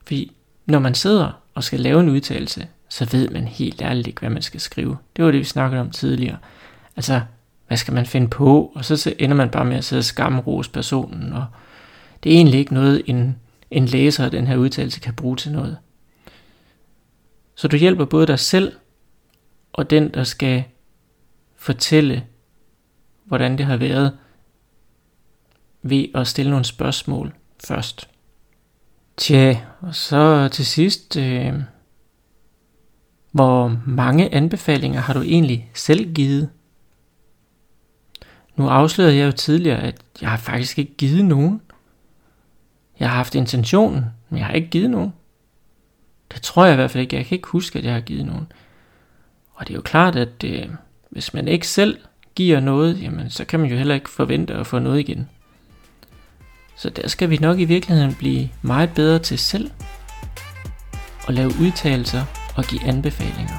Fordi 0.04 0.32
når 0.66 0.78
man 0.78 0.94
sidder 0.94 1.42
og 1.54 1.64
skal 1.64 1.80
lave 1.80 2.00
en 2.00 2.08
udtalelse, 2.08 2.68
så 2.90 3.04
ved 3.04 3.28
man 3.28 3.48
helt 3.48 3.82
ærligt 3.82 4.06
ikke, 4.06 4.20
hvad 4.20 4.30
man 4.30 4.42
skal 4.42 4.60
skrive. 4.60 4.98
Det 5.16 5.24
var 5.24 5.30
det, 5.30 5.40
vi 5.40 5.44
snakkede 5.44 5.80
om 5.80 5.90
tidligere. 5.90 6.38
Altså, 6.96 7.20
hvad 7.66 7.76
skal 7.76 7.94
man 7.94 8.06
finde 8.06 8.28
på? 8.28 8.72
Og 8.74 8.84
så 8.84 9.14
ender 9.18 9.36
man 9.36 9.50
bare 9.50 9.64
med 9.64 9.76
at 9.76 9.84
sidde 9.84 10.00
og 10.00 10.04
skamrose 10.04 10.70
personen, 10.70 11.32
og 11.32 11.46
det 12.22 12.32
er 12.32 12.36
egentlig 12.36 12.60
ikke 12.60 12.74
noget, 12.74 13.02
en, 13.06 13.36
en 13.70 13.86
læser 13.86 14.24
af 14.24 14.30
den 14.30 14.46
her 14.46 14.56
udtalelse 14.56 15.00
kan 15.00 15.14
bruge 15.14 15.36
til 15.36 15.52
noget. 15.52 15.78
Så 17.54 17.68
du 17.68 17.76
hjælper 17.76 18.04
både 18.04 18.26
dig 18.26 18.38
selv 18.38 18.72
og 19.72 19.90
den, 19.90 20.14
der 20.14 20.24
skal 20.24 20.64
fortælle, 21.56 22.24
hvordan 23.24 23.58
det 23.58 23.66
har 23.66 23.76
været, 23.76 24.16
ved 25.82 26.06
at 26.14 26.26
stille 26.26 26.50
nogle 26.50 26.64
spørgsmål 26.64 27.32
først. 27.66 28.08
Tja, 29.16 29.60
og 29.80 29.94
så 29.94 30.48
til 30.52 30.66
sidst, 30.66 31.16
øh, 31.16 31.54
hvor 33.30 33.80
mange 33.86 34.34
anbefalinger 34.34 35.00
har 35.00 35.12
du 35.14 35.22
egentlig 35.22 35.70
selv 35.74 36.12
givet? 36.14 36.48
Nu 38.56 38.68
afslørede 38.68 39.16
jeg 39.16 39.26
jo 39.26 39.32
tidligere, 39.32 39.80
at 39.82 39.96
jeg 40.20 40.30
har 40.30 40.36
faktisk 40.36 40.78
ikke 40.78 40.94
givet 40.96 41.24
nogen. 41.24 41.60
Jeg 43.00 43.08
har 43.08 43.16
haft 43.16 43.34
intentionen, 43.34 44.04
men 44.28 44.38
jeg 44.38 44.46
har 44.46 44.54
ikke 44.54 44.68
givet 44.68 44.90
nogen. 44.90 45.12
Det 46.32 46.42
tror 46.42 46.64
jeg 46.64 46.72
i 46.72 46.76
hvert 46.76 46.90
fald 46.90 47.02
ikke. 47.02 47.16
Jeg 47.16 47.26
kan 47.26 47.36
ikke 47.36 47.48
huske, 47.48 47.78
at 47.78 47.84
jeg 47.84 47.92
har 47.92 48.00
givet 48.00 48.26
nogen. 48.26 48.52
Og 49.54 49.68
det 49.68 49.74
er 49.74 49.78
jo 49.78 49.82
klart, 49.82 50.16
at 50.16 50.44
øh, 50.44 50.68
hvis 51.10 51.34
man 51.34 51.48
ikke 51.48 51.68
selv 51.68 51.98
giver 52.34 52.60
noget, 52.60 53.02
jamen, 53.02 53.30
så 53.30 53.44
kan 53.44 53.60
man 53.60 53.70
jo 53.70 53.76
heller 53.76 53.94
ikke 53.94 54.10
forvente 54.10 54.54
at 54.54 54.66
få 54.66 54.78
noget 54.78 55.00
igen. 55.00 55.28
Så 56.76 56.90
der 56.90 57.08
skal 57.08 57.30
vi 57.30 57.36
nok 57.36 57.58
i 57.60 57.64
virkeligheden 57.64 58.14
blive 58.14 58.48
meget 58.62 58.90
bedre 58.94 59.18
til 59.18 59.38
selv 59.38 59.70
at 61.28 61.34
lave 61.34 61.50
udtalelser 61.60 62.39
og 62.54 62.64
give 62.64 62.84
anbefalinger. 62.84 63.58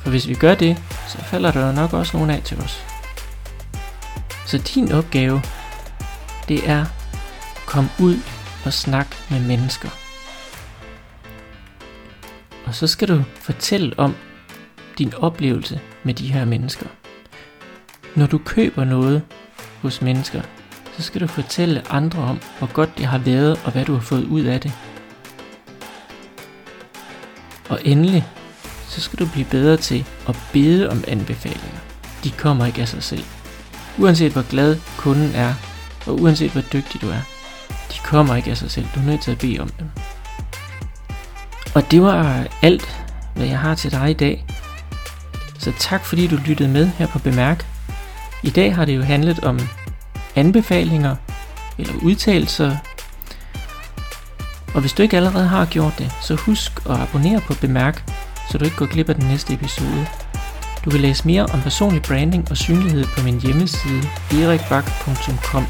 For 0.00 0.10
hvis 0.10 0.28
vi 0.28 0.34
gør 0.34 0.54
det, 0.54 0.82
så 1.08 1.18
falder 1.18 1.52
der 1.52 1.72
nok 1.72 1.92
også 1.92 2.16
nogen 2.16 2.30
af 2.30 2.42
til 2.42 2.58
os. 2.58 2.84
Så 4.46 4.58
din 4.58 4.92
opgave, 4.92 5.42
det 6.48 6.68
er 6.68 6.80
at 6.80 7.66
komme 7.66 7.90
ud 8.00 8.16
og 8.64 8.72
snakke 8.72 9.16
med 9.30 9.40
mennesker. 9.40 9.88
Og 12.66 12.74
så 12.74 12.86
skal 12.86 13.08
du 13.08 13.22
fortælle 13.40 13.98
om 13.98 14.14
din 14.98 15.14
oplevelse 15.14 15.80
med 16.02 16.14
de 16.14 16.32
her 16.32 16.44
mennesker. 16.44 16.86
Når 18.14 18.26
du 18.26 18.38
køber 18.38 18.84
noget 18.84 19.22
hos 19.82 20.02
mennesker, 20.02 20.42
så 20.96 21.02
skal 21.02 21.20
du 21.20 21.26
fortælle 21.26 21.82
andre 21.90 22.22
om, 22.22 22.40
hvor 22.58 22.72
godt 22.72 22.98
det 22.98 23.06
har 23.06 23.18
været 23.18 23.60
og 23.64 23.72
hvad 23.72 23.84
du 23.84 23.92
har 23.92 24.00
fået 24.00 24.24
ud 24.24 24.42
af 24.42 24.60
det. 24.60 24.72
Og 27.68 27.80
endelig, 27.84 28.24
så 28.88 29.00
skal 29.00 29.18
du 29.18 29.26
blive 29.26 29.44
bedre 29.44 29.76
til 29.76 30.04
at 30.28 30.36
bede 30.52 30.90
om 30.90 31.04
anbefalinger. 31.08 31.78
De 32.24 32.30
kommer 32.30 32.66
ikke 32.66 32.80
af 32.80 32.88
sig 32.88 33.02
selv. 33.02 33.24
Uanset 33.98 34.32
hvor 34.32 34.50
glad 34.50 34.76
kunden 34.96 35.30
er, 35.34 35.54
og 36.06 36.20
uanset 36.20 36.50
hvor 36.50 36.60
dygtig 36.60 37.00
du 37.00 37.08
er, 37.08 37.20
de 37.68 37.98
kommer 38.04 38.36
ikke 38.36 38.50
af 38.50 38.56
sig 38.56 38.70
selv. 38.70 38.86
Du 38.94 39.00
er 39.00 39.04
nødt 39.04 39.22
til 39.22 39.30
at 39.30 39.38
bede 39.38 39.60
om 39.60 39.68
dem. 39.68 39.86
Og 41.74 41.90
det 41.90 42.02
var 42.02 42.46
alt, 42.62 43.06
hvad 43.34 43.46
jeg 43.46 43.58
har 43.58 43.74
til 43.74 43.90
dig 43.90 44.10
i 44.10 44.14
dag. 44.14 44.46
Så 45.58 45.72
tak 45.78 46.04
fordi 46.04 46.26
du 46.26 46.36
lyttede 46.46 46.68
med 46.68 46.86
her 46.86 47.06
på 47.06 47.18
Bemærk. 47.18 47.66
I 48.42 48.50
dag 48.50 48.74
har 48.74 48.84
det 48.84 48.96
jo 48.96 49.02
handlet 49.02 49.40
om 49.40 49.58
anbefalinger 50.36 51.16
eller 51.78 51.92
udtalelser. 52.02 52.76
Og 54.74 54.80
hvis 54.80 54.92
du 54.92 55.02
ikke 55.02 55.16
allerede 55.16 55.46
har 55.46 55.64
gjort 55.64 55.98
det, 55.98 56.12
så 56.22 56.34
husk 56.34 56.72
at 56.90 57.00
abonnere 57.00 57.40
på 57.40 57.54
Bemærk, 57.60 58.10
så 58.50 58.58
du 58.58 58.64
ikke 58.64 58.76
går 58.76 58.86
glip 58.86 59.08
af 59.08 59.14
den 59.14 59.28
næste 59.28 59.54
episode. 59.54 60.06
Du 60.84 60.90
kan 60.90 61.00
læse 61.00 61.26
mere 61.26 61.46
om 61.46 61.60
personlig 61.60 62.02
branding 62.02 62.50
og 62.50 62.56
synlighed 62.56 63.04
på 63.04 63.24
min 63.24 63.40
hjemmeside 63.40 64.02
erikbak.com. 64.32 65.66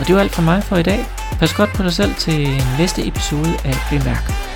Og 0.00 0.06
det 0.06 0.14
var 0.14 0.20
alt 0.20 0.32
fra 0.32 0.42
mig 0.42 0.64
for 0.64 0.76
i 0.76 0.82
dag. 0.82 1.06
Pas 1.38 1.54
godt 1.54 1.70
på 1.72 1.82
dig 1.82 1.92
selv 1.92 2.14
til 2.14 2.62
næste 2.78 3.06
episode 3.06 3.54
af 3.64 3.76
Bemærk. 3.90 4.53